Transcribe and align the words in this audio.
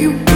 you 0.00 0.29